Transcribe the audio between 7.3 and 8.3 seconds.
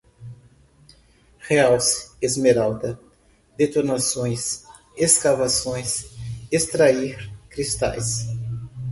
cristais